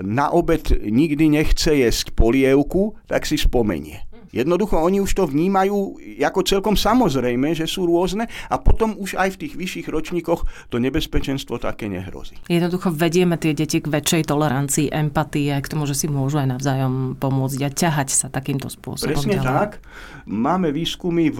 na 0.01 0.33
obed 0.33 0.73
nikdy 0.73 1.29
nechce 1.29 1.69
jesť 1.69 2.13
polievku, 2.17 2.97
tak 3.05 3.29
si 3.29 3.37
spomenie. 3.37 4.08
Jednoducho 4.29 4.77
oni 4.77 5.01
už 5.01 5.12
to 5.17 5.24
vnímajú 5.25 5.98
ako 6.21 6.39
celkom 6.45 6.75
samozrejme, 6.77 7.57
že 7.57 7.65
sú 7.65 7.89
rôzne 7.89 8.29
a 8.50 8.55
potom 8.62 8.93
už 9.00 9.17
aj 9.17 9.36
v 9.36 9.39
tých 9.45 9.53
vyšších 9.57 9.88
ročníkoch 9.89 10.69
to 10.69 10.77
nebezpečenstvo 10.77 11.57
také 11.57 11.89
nehrozí. 11.89 12.38
Jednoducho 12.45 12.93
vedieme 12.93 13.41
tie 13.41 13.57
deti 13.57 13.81
k 13.81 13.89
väčšej 13.89 14.29
tolerancii, 14.29 14.93
empatie, 14.93 15.53
k 15.57 15.67
tomu, 15.67 15.89
že 15.89 15.98
si 15.98 16.05
môžu 16.05 16.38
aj 16.41 16.59
navzájom 16.59 17.17
pomôcť 17.17 17.59
a 17.65 17.69
ťahať 17.74 18.09
sa 18.13 18.27
takýmto 18.29 18.69
spôsobom. 18.69 19.17
Presne 19.17 19.41
ďalej. 19.41 19.48
tak. 19.48 19.71
Máme 20.29 20.69
výskumy 20.69 21.33
v 21.33 21.39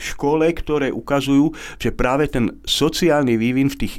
škole, 0.00 0.48
ktoré 0.50 0.88
ukazujú, 0.90 1.52
že 1.76 1.94
práve 1.94 2.26
ten 2.26 2.58
sociálny 2.64 3.36
vývin 3.36 3.68
v 3.68 3.86
tých 3.86 3.94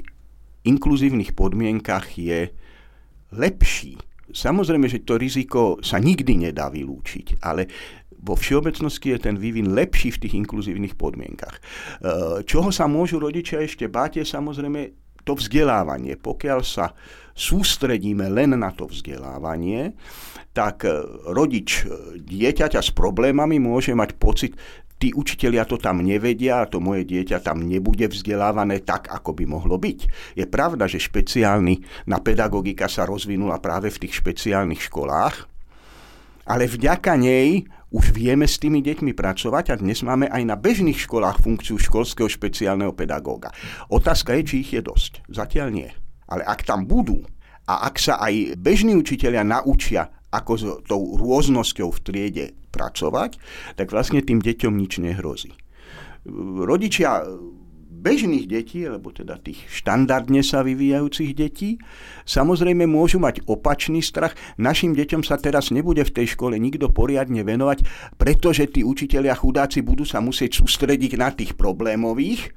inkluzívnych 0.65 1.37
podmienkach 1.37 2.17
je 2.17 2.49
lepší. 3.31 3.97
Samozrejme, 4.31 4.87
že 4.87 5.03
to 5.03 5.19
riziko 5.19 5.75
sa 5.83 5.99
nikdy 5.99 6.49
nedá 6.49 6.71
vylúčiť, 6.71 7.43
ale 7.43 7.67
vo 8.21 8.37
všeobecnosti 8.37 9.17
je 9.17 9.19
ten 9.19 9.35
vývin 9.35 9.73
lepší 9.73 10.13
v 10.13 10.21
tých 10.21 10.33
inkluzívnych 10.45 10.93
podmienkach. 10.93 11.57
E, 11.57 11.61
čoho 12.45 12.69
sa 12.69 12.85
môžu 12.85 13.17
rodičia 13.17 13.65
ešte 13.65 13.89
báť 13.89 14.21
je 14.21 14.25
samozrejme 14.29 14.81
to 15.25 15.33
vzdelávanie. 15.37 16.17
Pokiaľ 16.17 16.59
sa 16.61 16.93
sústredíme 17.33 18.29
len 18.29 18.57
na 18.57 18.69
to 18.73 18.85
vzdelávanie, 18.89 19.97
tak 20.53 20.85
e, 20.85 21.01
rodič 21.33 21.85
e, 21.85 22.21
dieťaťa 22.21 22.81
s 22.81 22.93
problémami 22.93 23.57
môže 23.57 23.93
mať 23.97 24.09
pocit, 24.21 24.53
tí 25.01 25.09
učitelia 25.17 25.65
to 25.65 25.81
tam 25.81 26.05
nevedia 26.05 26.61
a 26.61 26.69
to 26.69 26.77
moje 26.77 27.09
dieťa 27.09 27.41
tam 27.41 27.65
nebude 27.65 28.05
vzdelávané 28.05 28.85
tak, 28.85 29.09
ako 29.09 29.33
by 29.33 29.49
mohlo 29.49 29.81
byť. 29.81 29.99
Je 30.37 30.45
pravda, 30.45 30.85
že 30.85 31.01
špeciálny 31.01 32.05
na 32.05 32.21
pedagogika 32.21 32.85
sa 32.85 33.09
rozvinula 33.09 33.57
práve 33.57 33.89
v 33.89 34.05
tých 34.05 34.21
špeciálnych 34.21 34.85
školách, 34.85 35.49
ale 36.45 36.69
vďaka 36.69 37.17
nej 37.17 37.65
už 37.91 38.15
vieme 38.15 38.47
s 38.47 38.55
tými 38.55 38.79
deťmi 38.79 39.11
pracovať 39.11 39.75
a 39.75 39.75
dnes 39.75 39.99
máme 40.01 40.31
aj 40.31 40.43
na 40.47 40.55
bežných 40.55 40.95
školách 40.95 41.43
funkciu 41.43 41.75
školského 41.75 42.31
špeciálneho 42.31 42.95
pedagóga. 42.95 43.51
Otázka 43.91 44.31
je, 44.39 44.41
či 44.47 44.55
ich 44.63 44.71
je 44.71 44.81
dosť. 44.81 45.27
Zatiaľ 45.27 45.67
nie. 45.75 45.89
Ale 46.31 46.47
ak 46.47 46.63
tam 46.63 46.87
budú 46.87 47.19
a 47.67 47.91
ak 47.91 47.99
sa 47.99 48.15
aj 48.23 48.55
bežní 48.55 48.95
učiteľia 48.95 49.43
naučia, 49.43 50.07
ako 50.31 50.51
s 50.55 50.63
tou 50.87 51.19
rôznosťou 51.19 51.91
v 51.91 51.99
triede 51.99 52.45
pracovať, 52.71 53.35
tak 53.75 53.91
vlastne 53.91 54.23
tým 54.23 54.39
deťom 54.39 54.71
nič 54.79 55.03
nehrozí. 55.03 55.51
Rodičia 56.63 57.27
bežných 58.01 58.49
detí, 58.49 58.81
alebo 58.81 59.13
teda 59.13 59.37
tých 59.37 59.61
štandardne 59.69 60.41
sa 60.41 60.65
vyvíjajúcich 60.65 61.31
detí, 61.37 61.77
samozrejme 62.25 62.89
môžu 62.89 63.21
mať 63.21 63.45
opačný 63.45 64.01
strach. 64.01 64.33
Našim 64.57 64.97
deťom 64.97 65.21
sa 65.21 65.37
teraz 65.37 65.69
nebude 65.69 66.01
v 66.01 66.11
tej 66.11 66.33
škole 66.33 66.57
nikto 66.57 66.89
poriadne 66.89 67.45
venovať, 67.45 67.85
pretože 68.17 68.65
tí 68.73 68.81
učitelia 68.81 69.37
chudáci 69.37 69.85
budú 69.85 70.01
sa 70.01 70.17
musieť 70.17 70.57
sústrediť 70.65 71.21
na 71.21 71.29
tých 71.29 71.53
problémových 71.53 72.49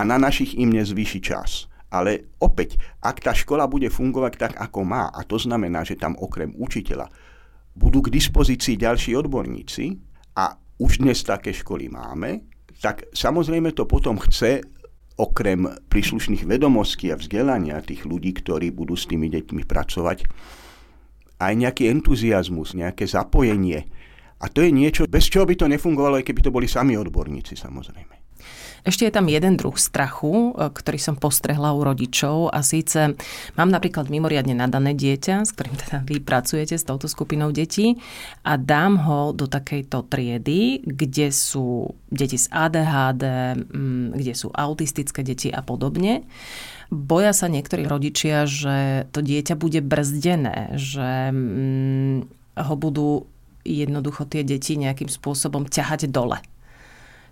a 0.00 0.08
na 0.08 0.16
našich 0.16 0.56
im 0.56 0.72
nezvýši 0.72 1.20
čas. 1.20 1.68
Ale 1.92 2.36
opäť, 2.40 2.80
ak 3.04 3.20
tá 3.20 3.32
škola 3.36 3.68
bude 3.68 3.92
fungovať 3.92 4.32
tak, 4.40 4.52
ako 4.56 4.84
má, 4.84 5.12
a 5.12 5.24
to 5.24 5.36
znamená, 5.36 5.84
že 5.84 5.96
tam 5.96 6.16
okrem 6.16 6.52
učiteľa 6.56 7.08
budú 7.78 8.02
k 8.04 8.12
dispozícii 8.12 8.74
ďalší 8.74 9.14
odborníci, 9.14 10.08
a 10.38 10.54
už 10.78 11.02
dnes 11.02 11.18
také 11.26 11.50
školy 11.50 11.90
máme, 11.90 12.46
tak 12.78 13.10
samozrejme 13.10 13.74
to 13.74 13.90
potom 13.90 14.22
chce 14.22 14.62
okrem 15.18 15.66
príslušných 15.90 16.46
vedomostí 16.46 17.10
a 17.10 17.18
vzdelania 17.18 17.82
tých 17.82 18.06
ľudí, 18.06 18.38
ktorí 18.38 18.70
budú 18.70 18.94
s 18.94 19.10
tými 19.10 19.26
deťmi 19.26 19.66
pracovať, 19.66 20.24
aj 21.38 21.52
nejaký 21.54 21.90
entuziasmus, 21.90 22.78
nejaké 22.78 23.06
zapojenie. 23.06 23.86
A 24.38 24.46
to 24.46 24.62
je 24.62 24.70
niečo, 24.70 25.10
bez 25.10 25.26
čoho 25.26 25.46
by 25.46 25.58
to 25.58 25.66
nefungovalo, 25.66 26.22
aj 26.22 26.26
keby 26.30 26.40
to 26.46 26.54
boli 26.54 26.70
sami 26.70 26.94
odborníci 26.94 27.58
samozrejme. 27.58 28.27
Ešte 28.88 29.04
je 29.04 29.12
tam 29.12 29.28
jeden 29.28 29.58
druh 29.60 29.74
strachu, 29.76 30.56
e, 30.56 30.72
ktorý 30.72 30.98
som 30.98 31.16
postrehla 31.18 31.74
u 31.76 31.84
rodičov 31.84 32.48
a 32.48 32.64
síce 32.64 33.18
mám 33.58 33.68
napríklad 33.68 34.08
mimoriadne 34.08 34.56
nadané 34.56 34.96
dieťa, 34.96 35.44
s 35.44 35.52
ktorým 35.52 35.76
teda 35.76 35.98
vy 36.06 36.22
pracujete 36.22 36.78
s 36.78 36.86
touto 36.86 37.10
skupinou 37.10 37.52
detí 37.52 37.98
a 38.46 38.56
dám 38.56 38.96
ho 39.04 39.36
do 39.36 39.44
takejto 39.50 40.08
triedy, 40.08 40.80
kde 40.86 41.28
sú 41.34 41.92
deti 42.08 42.40
z 42.40 42.48
ADHD, 42.48 43.24
mm, 43.68 44.16
kde 44.16 44.32
sú 44.32 44.48
autistické 44.54 45.20
deti 45.20 45.52
a 45.52 45.60
podobne. 45.60 46.24
Boja 46.88 47.36
sa 47.36 47.52
niektorí 47.52 47.84
rodičia, 47.84 48.48
že 48.48 49.04
to 49.12 49.20
dieťa 49.20 49.60
bude 49.60 49.84
brzdené, 49.84 50.72
že 50.80 51.28
mm, 51.28 52.16
ho 52.56 52.74
budú 52.80 53.28
jednoducho 53.68 54.24
tie 54.24 54.40
deti 54.40 54.80
nejakým 54.80 55.12
spôsobom 55.12 55.68
ťahať 55.68 56.08
dole 56.08 56.40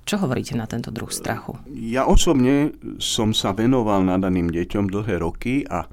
čo 0.06 0.22
hovoríte 0.22 0.54
na 0.54 0.70
tento 0.70 0.94
druh 0.94 1.10
strachu? 1.10 1.58
Ja 1.74 2.06
osobne 2.06 2.70
som 3.02 3.34
sa 3.34 3.50
venoval 3.50 4.06
nadaným 4.06 4.54
deťom 4.54 4.86
dlhé 4.86 5.18
roky 5.18 5.66
a 5.66 5.82
e, 5.82 5.88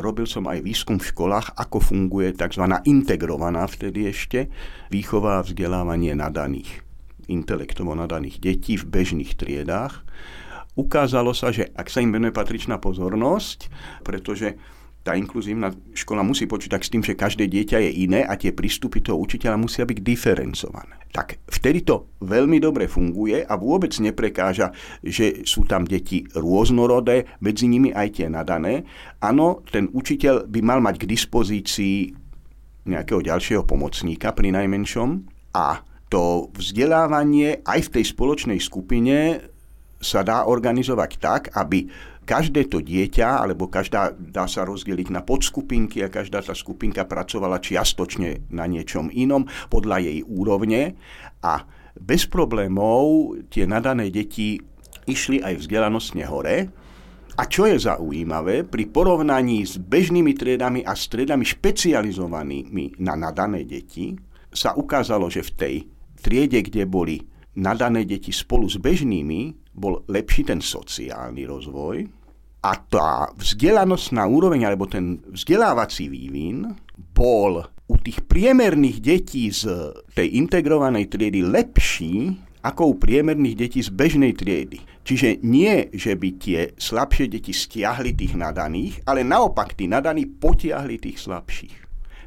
robil 0.00 0.24
som 0.24 0.48
aj 0.48 0.64
výskum 0.64 0.96
v 0.96 1.12
školách, 1.12 1.52
ako 1.60 1.76
funguje 1.84 2.32
tzv. 2.32 2.64
integrovaná 2.88 3.68
vtedy 3.68 4.08
ešte 4.08 4.48
výchova 4.88 5.38
a 5.38 5.44
vzdelávanie 5.44 6.16
nadaných, 6.16 6.80
intelektovo 7.28 7.92
nadaných 7.92 8.40
detí 8.40 8.80
v 8.80 8.88
bežných 8.88 9.36
triedách. 9.36 10.00
Ukázalo 10.74 11.36
sa, 11.36 11.52
že 11.52 11.68
ak 11.76 11.92
sa 11.92 12.00
im 12.00 12.16
venuje 12.16 12.32
patričná 12.32 12.80
pozornosť, 12.80 13.68
pretože 14.02 14.56
tá 15.04 15.12
inkluzívna 15.12 15.68
škola 15.92 16.24
musí 16.24 16.48
počítať 16.48 16.80
s 16.80 16.88
tým, 16.88 17.04
že 17.04 17.12
každé 17.12 17.44
dieťa 17.44 17.76
je 17.76 17.90
iné 18.08 18.24
a 18.24 18.40
tie 18.40 18.56
prístupy 18.56 19.04
toho 19.04 19.20
učiteľa 19.20 19.60
musia 19.60 19.84
byť 19.84 20.00
diferencované. 20.00 20.96
Tak 21.12 21.44
vtedy 21.44 21.84
to 21.84 22.16
veľmi 22.24 22.56
dobre 22.56 22.88
funguje 22.88 23.44
a 23.44 23.54
vôbec 23.60 23.92
neprekáža, 24.00 24.72
že 25.04 25.44
sú 25.44 25.68
tam 25.68 25.84
deti 25.84 26.24
rôznorodé, 26.32 27.28
medzi 27.44 27.68
nimi 27.68 27.92
aj 27.92 28.16
tie 28.16 28.32
nadané. 28.32 28.88
Áno, 29.20 29.60
ten 29.68 29.92
učiteľ 29.92 30.48
by 30.48 30.60
mal 30.64 30.80
mať 30.80 31.04
k 31.04 31.10
dispozícii 31.12 31.96
nejakého 32.88 33.20
ďalšieho 33.20 33.68
pomocníka 33.68 34.32
pri 34.32 34.56
najmenšom 34.56 35.08
a 35.52 35.84
to 36.08 36.48
vzdelávanie 36.56 37.60
aj 37.60 37.92
v 37.92 37.92
tej 38.00 38.04
spoločnej 38.08 38.60
skupine 38.60 39.40
sa 40.04 40.20
dá 40.20 40.44
organizovať 40.44 41.10
tak, 41.16 41.42
aby 41.56 41.88
každé 42.24 42.72
to 42.72 42.80
dieťa, 42.80 43.44
alebo 43.44 43.68
každá 43.68 44.16
dá 44.16 44.48
sa 44.48 44.64
rozdeliť 44.64 45.08
na 45.12 45.20
podskupinky 45.20 46.02
a 46.02 46.08
každá 46.08 46.40
tá 46.40 46.56
skupinka 46.56 47.04
pracovala 47.04 47.60
čiastočne 47.60 48.48
na 48.50 48.64
niečom 48.64 49.12
inom 49.12 49.44
podľa 49.68 50.00
jej 50.02 50.18
úrovne 50.24 50.96
a 51.44 51.62
bez 51.94 52.26
problémov 52.26 53.36
tie 53.52 53.68
nadané 53.68 54.10
deti 54.10 54.58
išli 55.06 55.44
aj 55.44 55.62
vzdelanostne 55.62 56.24
hore. 56.26 56.56
A 57.34 57.50
čo 57.50 57.66
je 57.66 57.82
zaujímavé, 57.82 58.62
pri 58.62 58.86
porovnaní 58.86 59.66
s 59.66 59.74
bežnými 59.74 60.38
triedami 60.38 60.86
a 60.86 60.94
stredami 60.94 61.42
špecializovanými 61.42 63.02
na 63.02 63.18
nadané 63.18 63.66
deti, 63.66 64.14
sa 64.54 64.78
ukázalo, 64.78 65.26
že 65.26 65.42
v 65.42 65.50
tej 65.58 65.74
triede, 66.22 66.62
kde 66.62 66.86
boli 66.86 67.18
nadané 67.58 68.06
deti 68.06 68.30
spolu 68.30 68.70
s 68.70 68.78
bežnými 68.78 69.63
bol 69.74 70.06
lepší 70.06 70.46
ten 70.48 70.62
sociálny 70.62 71.44
rozvoj 71.44 72.06
a 72.64 72.72
tá 72.88 73.28
vzdelanostná 73.36 74.24
úroveň 74.24 74.64
alebo 74.70 74.88
ten 74.88 75.20
vzdelávací 75.34 76.08
vývin 76.08 76.72
bol 77.12 77.60
u 77.84 77.94
tých 78.00 78.24
priemerných 78.24 78.98
detí 79.04 79.52
z 79.52 79.92
tej 80.16 80.40
integrovanej 80.40 81.12
triedy 81.12 81.44
lepší 81.44 82.40
ako 82.64 82.82
u 82.86 82.94
priemerných 82.96 83.56
detí 83.60 83.80
z 83.84 83.92
bežnej 83.92 84.32
triedy. 84.32 84.80
Čiže 85.04 85.44
nie, 85.44 85.92
že 85.92 86.16
by 86.16 86.28
tie 86.40 86.60
slabšie 86.80 87.28
deti 87.28 87.52
stiahli 87.52 88.16
tých 88.16 88.40
nadaných, 88.40 89.04
ale 89.04 89.20
naopak 89.20 89.76
tí 89.76 89.84
nadaní 89.84 90.24
potiahli 90.24 90.96
tých 90.96 91.20
slabších. 91.20 91.76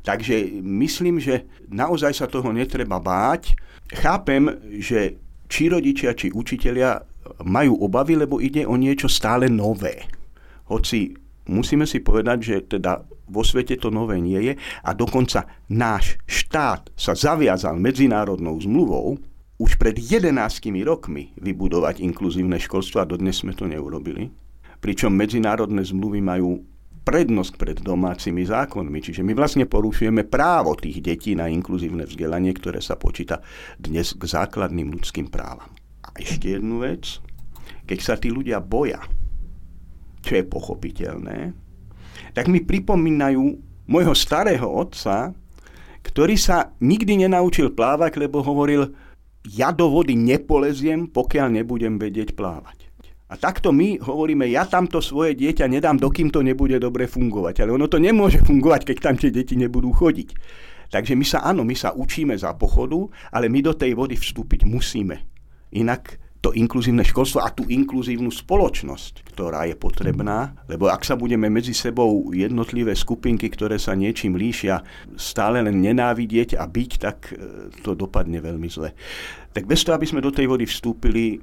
Takže 0.05 0.61
myslím, 0.61 1.17
že 1.17 1.49
naozaj 1.73 2.13
sa 2.13 2.29
toho 2.29 2.53
netreba 2.53 3.01
báť. 3.01 3.57
Chápem, 3.97 4.45
že 4.77 5.17
či 5.49 5.73
rodičia, 5.73 6.13
či 6.13 6.29
učitelia 6.29 7.01
majú 7.43 7.79
obavy, 7.83 8.15
lebo 8.15 8.39
ide 8.39 8.63
o 8.63 8.75
niečo 8.75 9.11
stále 9.11 9.51
nové. 9.51 10.07
Hoci 10.67 11.15
musíme 11.47 11.87
si 11.87 12.03
povedať, 12.03 12.37
že 12.43 12.55
teda 12.77 13.03
vo 13.27 13.43
svete 13.43 13.75
to 13.79 13.91
nové 13.91 14.19
nie 14.19 14.39
je 14.51 14.53
a 14.83 14.91
dokonca 14.95 15.47
náš 15.71 16.19
štát 16.27 16.91
sa 16.95 17.13
zaviazal 17.15 17.75
medzinárodnou 17.79 18.55
zmluvou 18.59 19.19
už 19.57 19.75
pred 19.81 19.97
11 19.97 20.37
rokmi 20.85 21.33
vybudovať 21.41 22.05
inkluzívne 22.05 22.61
školstvo 22.61 23.01
a 23.01 23.09
dodnes 23.09 23.41
sme 23.41 23.57
to 23.57 23.65
neurobili. 23.65 24.29
Pričom 24.77 25.09
medzinárodné 25.09 25.81
zmluvy 25.81 26.21
majú 26.21 26.61
prednosť 27.07 27.53
pred 27.55 27.77
domácimi 27.79 28.43
zákonmi. 28.43 28.99
Čiže 28.99 29.23
my 29.23 29.31
vlastne 29.31 29.63
porušujeme 29.63 30.27
právo 30.27 30.75
tých 30.75 30.99
detí 30.99 31.33
na 31.39 31.47
inkluzívne 31.47 32.03
vzdelanie, 32.03 32.51
ktoré 32.51 32.83
sa 32.83 32.99
počíta 32.99 33.39
dnes 33.79 34.11
k 34.11 34.23
základným 34.27 34.91
ľudským 34.91 35.31
právam. 35.31 35.71
Ešte 36.17 36.57
jednu 36.57 36.81
vec. 36.81 37.21
Keď 37.87 37.99
sa 38.03 38.19
tí 38.19 38.33
ľudia 38.33 38.59
boja, 38.59 38.99
čo 40.25 40.35
je 40.35 40.43
pochopiteľné, 40.43 41.55
tak 42.35 42.51
mi 42.51 42.59
pripomínajú 42.59 43.43
môjho 43.87 44.13
starého 44.17 44.67
otca, 44.67 45.31
ktorý 46.03 46.35
sa 46.35 46.75
nikdy 46.83 47.23
nenaučil 47.27 47.71
plávať, 47.71 48.19
lebo 48.19 48.43
hovoril, 48.43 48.91
ja 49.47 49.71
do 49.71 49.87
vody 49.87 50.19
nepoleziem, 50.19 51.07
pokiaľ 51.07 51.63
nebudem 51.63 51.95
vedieť 51.95 52.35
plávať. 52.35 52.87
A 53.27 53.35
takto 53.35 53.75
my 53.75 53.99
hovoríme, 53.99 54.47
ja 54.47 54.63
tamto 54.63 55.03
svoje 55.03 55.35
dieťa 55.35 55.67
nedám, 55.67 55.99
dokým 55.99 56.31
to 56.31 56.39
nebude 56.39 56.79
dobre 56.79 57.11
fungovať. 57.11 57.63
Ale 57.63 57.75
ono 57.75 57.91
to 57.91 57.99
nemôže 57.99 58.39
fungovať, 58.39 58.87
keď 58.87 58.97
tam 59.03 59.15
tie 59.19 59.31
deti 59.31 59.59
nebudú 59.59 59.91
chodiť. 59.91 60.29
Takže 60.87 61.19
my 61.19 61.25
sa, 61.27 61.43
áno, 61.43 61.67
my 61.67 61.75
sa 61.75 61.91
učíme 61.91 62.31
za 62.39 62.55
pochodu, 62.55 62.95
ale 63.35 63.51
my 63.51 63.59
do 63.59 63.75
tej 63.75 63.99
vody 63.99 64.15
vstúpiť 64.15 64.63
musíme. 64.63 65.36
Inak 65.75 66.19
to 66.47 66.53
inkluzívne 66.53 67.01
školstvo 67.01 67.41
a 67.43 67.49
tú 67.51 67.65
inkluzívnu 67.67 68.29
spoločnosť, 68.29 69.33
ktorá 69.33 69.65
je 69.67 69.75
potrebná, 69.75 70.53
lebo 70.69 70.87
ak 70.87 71.03
sa 71.03 71.17
budeme 71.17 71.49
medzi 71.49 71.73
sebou 71.73 72.29
jednotlivé 72.31 72.93
skupinky, 72.93 73.49
ktoré 73.49 73.81
sa 73.81 73.97
niečím 73.97 74.37
líšia, 74.37 74.85
stále 75.17 75.59
len 75.59 75.81
nenávidieť 75.81 76.55
a 76.55 76.69
byť, 76.69 76.91
tak 77.01 77.17
e, 77.33 77.73
to 77.81 77.97
dopadne 77.97 78.37
veľmi 78.37 78.69
zle. 78.69 78.93
Tak 79.51 79.65
bez 79.65 79.81
toho, 79.81 79.97
aby 79.97 80.07
sme 80.07 80.23
do 80.23 80.31
tej 80.31 80.45
vody 80.45 80.69
vstúpili, 80.69 81.41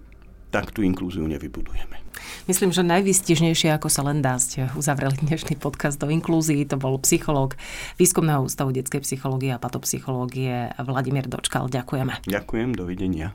tak 0.54 0.70
tú 0.70 0.86
inklúziu 0.86 1.26
nevybudujeme. 1.26 1.98
Myslím, 2.46 2.70
že 2.70 2.86
najvystižnejšie, 2.86 3.74
ako 3.74 3.90
sa 3.90 4.06
len 4.06 4.22
dá, 4.22 4.38
ste 4.38 4.70
uzavreli 4.78 5.18
dnešný 5.26 5.58
podcast 5.58 5.98
do 5.98 6.06
inklúzii. 6.06 6.62
To 6.70 6.78
bol 6.78 6.96
psychológ 7.02 7.58
Výskumného 7.98 8.46
ústavu 8.46 8.70
detskej 8.70 9.02
psychológie 9.02 9.50
a 9.50 9.58
patopsychológie 9.58 10.70
Vladimír 10.78 11.26
Dočkal. 11.26 11.66
Ďakujeme. 11.66 12.22
Ďakujem, 12.30 12.70
dovidenia. 12.78 13.34